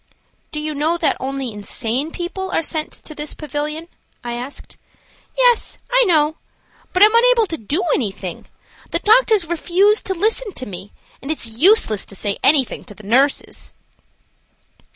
"Do 0.51 0.59
you 0.59 0.73
know 0.73 0.97
that 0.97 1.15
only 1.19 1.51
insane 1.51 2.09
people 2.09 2.49
are 2.49 2.63
sent 2.63 2.91
to 2.91 3.13
this 3.13 3.35
pavilion?" 3.35 3.87
I 4.23 4.33
asked. 4.33 4.75
"Yes, 5.37 5.77
I 5.91 6.03
know; 6.07 6.37
but 6.91 7.03
I 7.03 7.05
am 7.05 7.13
unable 7.13 7.45
to 7.45 7.57
do 7.59 7.83
anything. 7.93 8.47
The 8.89 8.97
doctors 8.97 9.45
refuse 9.45 10.01
to 10.01 10.15
listen 10.15 10.53
to 10.53 10.65
me, 10.65 10.91
and 11.21 11.29
it 11.29 11.45
is 11.45 11.61
useless 11.61 12.07
to 12.07 12.15
say 12.15 12.39
anything 12.43 12.83
to 12.85 12.95
the 12.95 13.05
nurses." 13.05 13.75